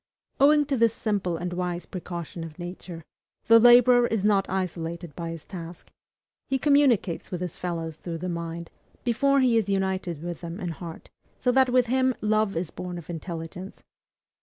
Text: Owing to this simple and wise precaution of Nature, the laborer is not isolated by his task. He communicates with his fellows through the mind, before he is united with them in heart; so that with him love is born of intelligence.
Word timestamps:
Owing 0.39 0.65
to 0.65 0.77
this 0.77 0.95
simple 0.95 1.37
and 1.37 1.53
wise 1.53 1.85
precaution 1.85 2.43
of 2.43 2.57
Nature, 2.57 3.03
the 3.45 3.59
laborer 3.59 4.07
is 4.07 4.23
not 4.23 4.49
isolated 4.49 5.15
by 5.15 5.29
his 5.29 5.45
task. 5.45 5.91
He 6.47 6.57
communicates 6.57 7.29
with 7.29 7.39
his 7.39 7.55
fellows 7.55 7.97
through 7.97 8.17
the 8.17 8.27
mind, 8.27 8.71
before 9.03 9.41
he 9.41 9.57
is 9.57 9.69
united 9.69 10.23
with 10.23 10.41
them 10.41 10.59
in 10.59 10.69
heart; 10.69 11.11
so 11.37 11.51
that 11.51 11.69
with 11.69 11.85
him 11.85 12.15
love 12.19 12.55
is 12.55 12.71
born 12.71 12.97
of 12.97 13.11
intelligence. 13.11 13.83